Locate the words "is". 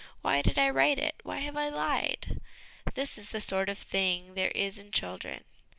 3.19-3.29, 4.49-4.79